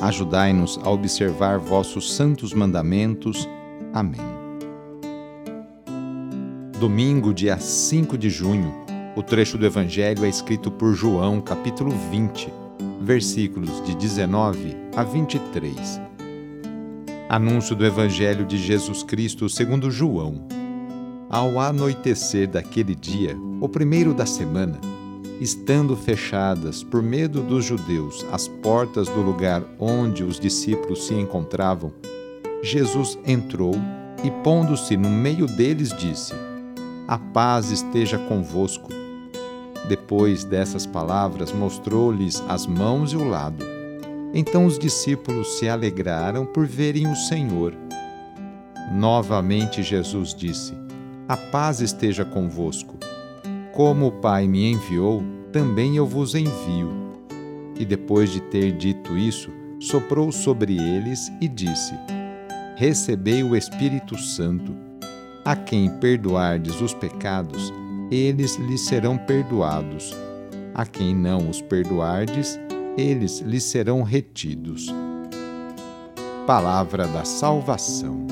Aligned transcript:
Ajudai-nos 0.00 0.78
a 0.84 0.90
observar 0.90 1.58
vossos 1.58 2.14
santos 2.14 2.54
mandamentos. 2.54 3.48
Amém. 3.92 4.20
Domingo, 6.78 7.34
dia 7.34 7.58
5 7.58 8.16
de 8.16 8.30
junho, 8.30 8.72
o 9.16 9.22
trecho 9.22 9.58
do 9.58 9.66
Evangelho 9.66 10.24
é 10.24 10.28
escrito 10.28 10.70
por 10.70 10.94
João, 10.94 11.40
capítulo 11.40 11.90
20, 12.12 12.48
versículos 13.00 13.84
de 13.84 13.96
19 13.96 14.76
a 14.94 15.02
23. 15.02 16.00
Anúncio 17.28 17.74
do 17.74 17.84
Evangelho 17.84 18.46
de 18.46 18.56
Jesus 18.56 19.02
Cristo 19.02 19.48
segundo 19.48 19.90
João. 19.90 20.46
Ao 21.28 21.58
anoitecer 21.58 22.48
daquele 22.48 22.94
dia, 22.94 23.36
o 23.60 23.68
primeiro 23.68 24.14
da 24.14 24.24
semana, 24.24 24.78
estando 25.40 25.96
fechadas, 25.96 26.82
por 26.82 27.02
medo 27.02 27.42
dos 27.42 27.64
judeus, 27.64 28.26
as 28.32 28.48
portas 28.48 29.08
do 29.08 29.20
lugar 29.20 29.62
onde 29.78 30.24
os 30.24 30.38
discípulos 30.40 31.06
se 31.06 31.14
encontravam, 31.14 31.92
Jesus 32.62 33.18
entrou 33.24 33.74
e, 34.24 34.30
pondo-se 34.42 34.96
no 34.96 35.08
meio 35.08 35.46
deles, 35.46 35.92
disse: 35.96 36.34
A 37.06 37.18
paz 37.18 37.70
esteja 37.70 38.18
convosco. 38.18 38.88
Depois 39.88 40.44
dessas 40.44 40.84
palavras, 40.84 41.52
mostrou-lhes 41.52 42.42
as 42.48 42.66
mãos 42.66 43.12
e 43.12 43.16
o 43.16 43.26
lado. 43.26 43.64
Então 44.34 44.66
os 44.66 44.78
discípulos 44.78 45.58
se 45.58 45.68
alegraram 45.68 46.44
por 46.44 46.66
verem 46.66 47.10
o 47.10 47.16
Senhor. 47.16 47.74
Novamente 48.92 49.82
Jesus 49.82 50.34
disse: 50.34 50.74
A 51.28 51.36
paz 51.36 51.80
esteja 51.80 52.24
convosco. 52.24 53.07
Como 53.78 54.08
o 54.08 54.10
Pai 54.10 54.48
me 54.48 54.72
enviou, 54.72 55.22
também 55.52 55.94
eu 55.94 56.04
vos 56.04 56.34
envio. 56.34 56.90
E 57.78 57.84
depois 57.84 58.28
de 58.28 58.40
ter 58.40 58.72
dito 58.72 59.16
isso, 59.16 59.52
soprou 59.78 60.32
sobre 60.32 60.76
eles 60.76 61.30
e 61.40 61.46
disse: 61.46 61.94
Recebei 62.74 63.44
o 63.44 63.54
Espírito 63.54 64.18
Santo. 64.18 64.74
A 65.44 65.54
quem 65.54 65.88
perdoardes 66.00 66.80
os 66.80 66.92
pecados, 66.92 67.72
eles 68.10 68.56
lhes 68.56 68.80
serão 68.80 69.16
perdoados. 69.16 70.12
A 70.74 70.84
quem 70.84 71.14
não 71.14 71.48
os 71.48 71.62
perdoardes, 71.62 72.58
eles 72.96 73.38
lhes 73.42 73.62
serão 73.62 74.02
retidos. 74.02 74.92
Palavra 76.48 77.06
da 77.06 77.24
Salvação. 77.24 78.26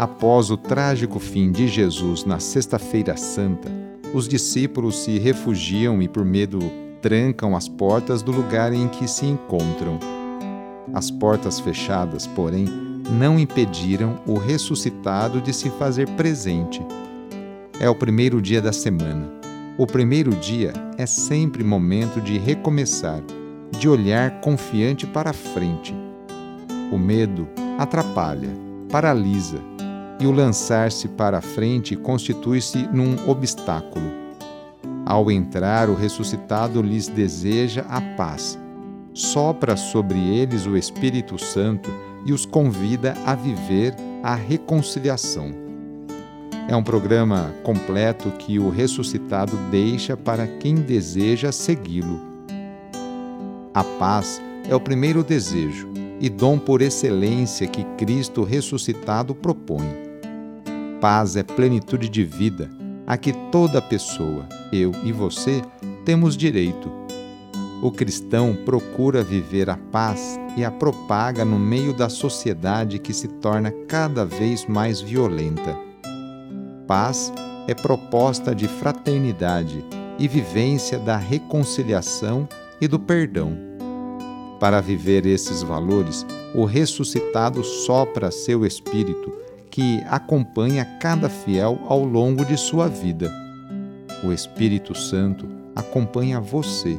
Após 0.00 0.50
o 0.50 0.56
trágico 0.56 1.18
fim 1.18 1.52
de 1.52 1.68
Jesus 1.68 2.24
na 2.24 2.40
Sexta-feira 2.40 3.18
Santa, 3.18 3.70
os 4.14 4.26
discípulos 4.26 5.04
se 5.04 5.18
refugiam 5.18 6.00
e, 6.00 6.08
por 6.08 6.24
medo, 6.24 6.58
trancam 7.02 7.54
as 7.54 7.68
portas 7.68 8.22
do 8.22 8.32
lugar 8.32 8.72
em 8.72 8.88
que 8.88 9.06
se 9.06 9.26
encontram. 9.26 10.00
As 10.94 11.10
portas 11.10 11.60
fechadas, 11.60 12.26
porém, 12.26 12.64
não 13.10 13.38
impediram 13.38 14.18
o 14.26 14.38
ressuscitado 14.38 15.38
de 15.38 15.52
se 15.52 15.68
fazer 15.68 16.08
presente. 16.12 16.80
É 17.78 17.86
o 17.86 17.94
primeiro 17.94 18.40
dia 18.40 18.62
da 18.62 18.72
semana. 18.72 19.30
O 19.76 19.86
primeiro 19.86 20.30
dia 20.30 20.72
é 20.96 21.04
sempre 21.04 21.62
momento 21.62 22.22
de 22.22 22.38
recomeçar, 22.38 23.20
de 23.78 23.86
olhar 23.86 24.40
confiante 24.40 25.06
para 25.06 25.28
a 25.28 25.34
frente. 25.34 25.94
O 26.90 26.96
medo 26.96 27.46
atrapalha, 27.78 28.48
paralisa, 28.90 29.69
e 30.20 30.26
o 30.26 30.30
lançar-se 30.30 31.08
para 31.08 31.38
a 31.38 31.40
frente 31.40 31.96
constitui-se 31.96 32.86
num 32.92 33.28
obstáculo. 33.28 34.20
Ao 35.06 35.30
entrar, 35.30 35.88
o 35.88 35.94
ressuscitado 35.94 36.82
lhes 36.82 37.08
deseja 37.08 37.84
a 37.88 38.00
paz. 38.00 38.58
Sopra 39.14 39.76
sobre 39.76 40.18
eles 40.18 40.66
o 40.66 40.76
Espírito 40.76 41.36
Santo 41.36 41.90
e 42.24 42.32
os 42.32 42.46
convida 42.46 43.14
a 43.26 43.34
viver 43.34 43.94
a 44.22 44.34
reconciliação. 44.34 45.52
É 46.68 46.76
um 46.76 46.82
programa 46.82 47.52
completo 47.64 48.30
que 48.30 48.58
o 48.58 48.70
ressuscitado 48.70 49.56
deixa 49.70 50.16
para 50.16 50.46
quem 50.46 50.76
deseja 50.76 51.50
segui-lo. 51.50 52.20
A 53.74 53.82
paz 53.82 54.40
é 54.68 54.74
o 54.76 54.80
primeiro 54.80 55.24
desejo 55.24 55.88
e 56.20 56.28
dom 56.28 56.58
por 56.58 56.82
excelência 56.82 57.66
que 57.66 57.82
Cristo 57.96 58.44
ressuscitado 58.44 59.34
propõe. 59.34 60.09
Paz 61.00 61.34
é 61.34 61.42
plenitude 61.42 62.10
de 62.10 62.22
vida 62.22 62.70
a 63.06 63.16
que 63.16 63.32
toda 63.50 63.80
pessoa, 63.80 64.46
eu 64.70 64.92
e 65.02 65.12
você, 65.12 65.62
temos 66.04 66.36
direito. 66.36 66.92
O 67.82 67.90
cristão 67.90 68.54
procura 68.66 69.22
viver 69.22 69.70
a 69.70 69.78
paz 69.90 70.38
e 70.58 70.62
a 70.62 70.70
propaga 70.70 71.42
no 71.42 71.58
meio 71.58 71.94
da 71.94 72.10
sociedade 72.10 72.98
que 72.98 73.14
se 73.14 73.26
torna 73.26 73.72
cada 73.88 74.26
vez 74.26 74.66
mais 74.66 75.00
violenta. 75.00 75.74
Paz 76.86 77.32
é 77.66 77.74
proposta 77.74 78.54
de 78.54 78.68
fraternidade 78.68 79.82
e 80.18 80.28
vivência 80.28 80.98
da 80.98 81.16
reconciliação 81.16 82.46
e 82.78 82.86
do 82.86 82.98
perdão. 82.98 83.56
Para 84.60 84.82
viver 84.82 85.24
esses 85.24 85.62
valores, 85.62 86.26
o 86.54 86.66
ressuscitado 86.66 87.64
sopra 87.64 88.30
seu 88.30 88.66
espírito 88.66 89.32
que 89.70 90.02
acompanha 90.08 90.84
cada 91.00 91.28
fiel 91.28 91.78
ao 91.86 92.04
longo 92.04 92.44
de 92.44 92.56
sua 92.56 92.88
vida. 92.88 93.32
O 94.24 94.32
Espírito 94.32 94.94
Santo 94.94 95.48
acompanha 95.74 96.40
você. 96.40 96.98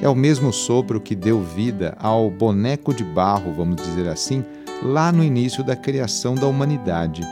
É 0.00 0.08
o 0.08 0.14
mesmo 0.14 0.52
sopro 0.52 1.00
que 1.00 1.14
deu 1.14 1.40
vida 1.40 1.96
ao 1.98 2.30
boneco 2.30 2.92
de 2.92 3.04
barro, 3.04 3.52
vamos 3.52 3.76
dizer 3.76 4.08
assim, 4.08 4.44
lá 4.82 5.10
no 5.12 5.22
início 5.22 5.64
da 5.64 5.76
criação 5.76 6.34
da 6.34 6.46
humanidade. 6.46 7.22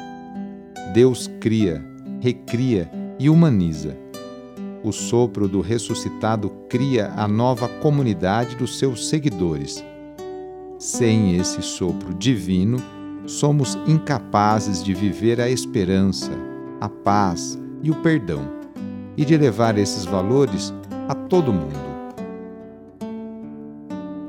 Deus 0.94 1.28
cria, 1.40 1.84
recria 2.20 2.90
e 3.18 3.28
humaniza. 3.28 3.96
O 4.82 4.92
sopro 4.92 5.46
do 5.46 5.60
ressuscitado 5.60 6.48
cria 6.68 7.12
a 7.16 7.28
nova 7.28 7.68
comunidade 7.68 8.56
dos 8.56 8.78
seus 8.78 9.08
seguidores. 9.08 9.84
Sem 10.78 11.36
esse 11.36 11.60
sopro 11.60 12.14
divino, 12.14 12.78
somos 13.26 13.78
incapazes 13.86 14.82
de 14.82 14.94
viver 14.94 15.40
a 15.40 15.48
esperança, 15.48 16.30
a 16.80 16.88
paz 16.88 17.58
e 17.82 17.90
o 17.90 17.94
perdão, 17.96 18.42
e 19.16 19.24
de 19.24 19.36
levar 19.36 19.78
esses 19.78 20.04
valores 20.04 20.72
a 21.08 21.14
todo 21.14 21.52
mundo. 21.52 21.90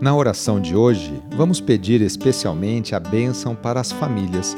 Na 0.01 0.15
oração 0.15 0.59
de 0.59 0.75
hoje, 0.75 1.21
vamos 1.35 1.61
pedir 1.61 2.01
especialmente 2.01 2.95
a 2.95 2.99
bênção 2.99 3.55
para 3.55 3.79
as 3.79 3.91
famílias. 3.91 4.57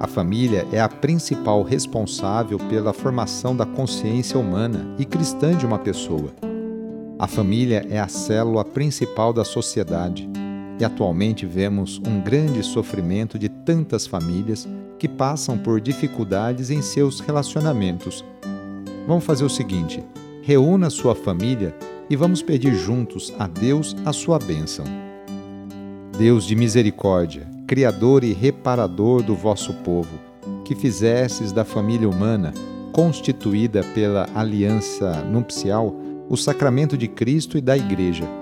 A 0.00 0.08
família 0.08 0.66
é 0.72 0.80
a 0.80 0.88
principal 0.88 1.62
responsável 1.62 2.58
pela 2.58 2.92
formação 2.92 3.54
da 3.54 3.64
consciência 3.64 4.38
humana 4.38 4.96
e 4.98 5.04
cristã 5.04 5.56
de 5.56 5.64
uma 5.64 5.78
pessoa. 5.78 6.34
A 7.16 7.28
família 7.28 7.86
é 7.88 8.00
a 8.00 8.08
célula 8.08 8.64
principal 8.64 9.32
da 9.32 9.44
sociedade 9.44 10.31
e 10.78 10.84
atualmente 10.84 11.46
vemos 11.46 12.00
um 12.06 12.20
grande 12.20 12.62
sofrimento 12.62 13.38
de 13.38 13.48
tantas 13.48 14.06
famílias 14.06 14.68
que 14.98 15.08
passam 15.08 15.58
por 15.58 15.80
dificuldades 15.80 16.70
em 16.70 16.80
seus 16.80 17.20
relacionamentos. 17.20 18.24
Vamos 19.06 19.24
fazer 19.24 19.44
o 19.44 19.50
seguinte: 19.50 20.02
reúna 20.42 20.90
sua 20.90 21.14
família 21.14 21.74
e 22.08 22.16
vamos 22.16 22.42
pedir 22.42 22.74
juntos 22.74 23.32
a 23.38 23.46
Deus 23.46 23.96
a 24.04 24.12
sua 24.12 24.38
bênção. 24.38 24.84
Deus 26.18 26.44
de 26.44 26.54
misericórdia, 26.54 27.50
Criador 27.66 28.22
e 28.22 28.32
reparador 28.32 29.22
do 29.22 29.34
vosso 29.34 29.72
povo, 29.72 30.18
que 30.64 30.74
fizesses 30.74 31.52
da 31.52 31.64
família 31.64 32.08
humana, 32.08 32.52
constituída 32.92 33.82
pela 33.94 34.28
aliança 34.34 35.22
nupcial, 35.22 35.96
o 36.28 36.36
sacramento 36.36 36.98
de 36.98 37.08
Cristo 37.08 37.56
e 37.56 37.60
da 37.60 37.76
Igreja. 37.76 38.41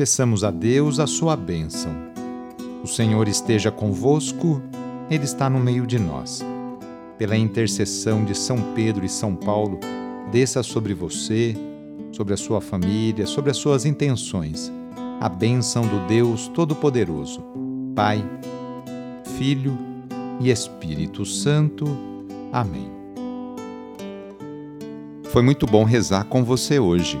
Peçamos 0.00 0.44
a 0.44 0.50
Deus 0.50 0.98
a 0.98 1.06
sua 1.06 1.36
bênção. 1.36 1.92
O 2.82 2.86
Senhor 2.86 3.28
esteja 3.28 3.70
convosco, 3.70 4.62
Ele 5.10 5.24
está 5.24 5.50
no 5.50 5.60
meio 5.60 5.86
de 5.86 5.98
nós. 5.98 6.42
Pela 7.18 7.36
intercessão 7.36 8.24
de 8.24 8.34
São 8.34 8.72
Pedro 8.74 9.04
e 9.04 9.10
São 9.10 9.36
Paulo, 9.36 9.78
desça 10.32 10.62
sobre 10.62 10.94
você, 10.94 11.54
sobre 12.12 12.32
a 12.32 12.36
sua 12.38 12.62
família, 12.62 13.26
sobre 13.26 13.50
as 13.50 13.58
suas 13.58 13.84
intenções, 13.84 14.72
a 15.20 15.28
bênção 15.28 15.82
do 15.82 16.06
Deus 16.08 16.48
Todo-Poderoso, 16.48 17.44
Pai, 17.94 18.24
Filho 19.36 19.76
e 20.40 20.50
Espírito 20.50 21.26
Santo. 21.26 21.84
Amém. 22.50 22.90
Foi 25.24 25.42
muito 25.42 25.66
bom 25.66 25.84
rezar 25.84 26.24
com 26.24 26.42
você 26.42 26.78
hoje. 26.78 27.20